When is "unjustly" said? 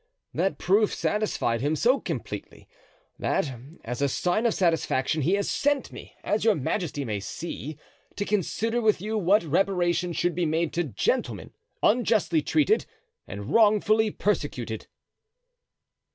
11.83-12.41